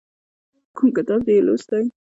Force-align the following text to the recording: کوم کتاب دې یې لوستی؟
کوم 0.75 0.87
کتاب 0.97 1.19
دې 1.27 1.33
یې 1.37 1.45
لوستی؟ 1.47 1.83